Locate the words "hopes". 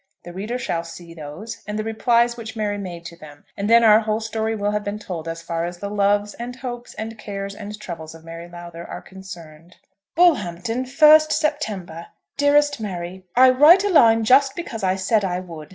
6.55-6.95